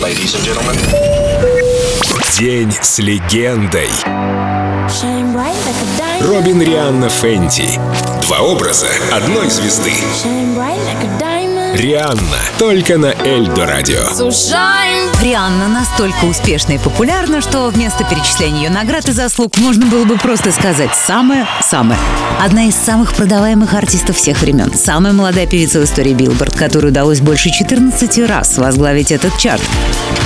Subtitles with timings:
[0.00, 0.76] Ladies and gentlemen.
[2.38, 3.88] День с легендой.
[6.20, 7.68] Робин Рианна Фенти.
[8.22, 9.92] Два образа одной звезды.
[11.74, 12.38] Рианна.
[12.58, 14.04] Только на Эльдо Радио.
[14.14, 15.08] Слушаем.
[15.22, 20.16] Рианна настолько успешна и популярна, что вместо перечисления ее наград и заслуг можно было бы
[20.16, 21.98] просто сказать «самая-самая».
[22.40, 24.72] Одна из самых продаваемых артистов всех времен.
[24.74, 29.62] Самая молодая певица в истории Билборд, которой удалось больше 14 раз возглавить этот чарт.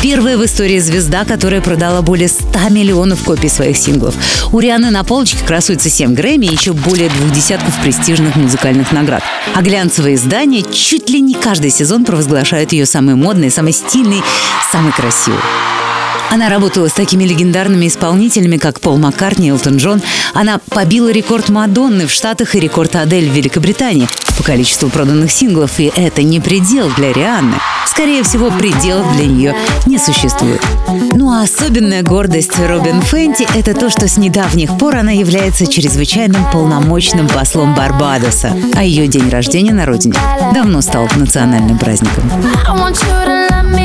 [0.03, 4.15] Первая в истории звезда, которая продала более 100 миллионов копий своих синглов.
[4.53, 9.23] У Рианы на полочке красуется 7 Грэмми и еще более двух десятков престижных музыкальных наград.
[9.55, 14.23] А глянцевое издание чуть ли не они каждый сезон провозглашают ее самой модной, самой стильной,
[14.71, 15.41] самой красивой.
[16.33, 20.01] Она работала с такими легендарными исполнителями, как Пол Маккартни, Элтон Джон.
[20.33, 25.79] Она побила рекорд Мадонны в Штатах и рекорд Адель в Великобритании по количеству проданных синглов,
[25.79, 27.57] и это не предел для Рианны.
[27.85, 29.55] Скорее всего, пределов для нее
[29.85, 30.63] не существует.
[31.13, 36.51] Ну а особенная гордость Робин Фенти– это то, что с недавних пор она является чрезвычайным
[36.51, 40.15] полномочным послом Барбадоса, а ее день рождения на родине
[40.55, 42.25] давно стал национальным праздником.
[42.67, 43.82] I want you to love me.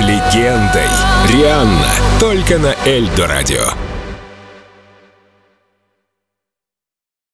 [0.00, 0.88] легендой.
[1.28, 1.90] Рианна
[2.20, 3.87] только на Эльдо радио.